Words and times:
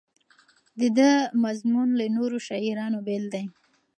د 0.79 0.81
ده 0.97 1.09
مضمون 1.43 1.89
له 1.99 2.05
نورو 2.17 2.37
شاعرانو 2.47 2.97
بېل 3.07 3.25
دی. 3.33 3.45